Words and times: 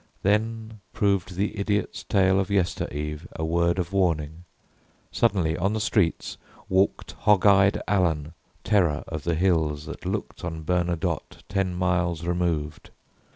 Then 0.23 0.79
proved 0.93 1.35
the 1.35 1.59
idiot's 1.59 2.03
tale 2.03 2.39
of 2.39 2.49
yester 2.49 2.91
eve 2.91 3.27
A 3.35 3.45
word 3.45 3.77
of 3.77 3.93
warning. 3.93 4.45
Suddenly 5.11 5.55
on 5.55 5.73
the 5.73 5.79
streets 5.79 6.39
Walked 6.69 7.11
hog 7.11 7.45
eyed 7.45 7.79
Allen, 7.87 8.33
terror 8.63 9.03
of 9.07 9.25
the 9.25 9.35
hills 9.35 9.85
That 9.85 10.03
looked 10.07 10.43
on 10.43 10.63
Bernadotte 10.63 11.43
ten 11.47 11.75
miles 11.75 12.25
removed. 12.25 12.89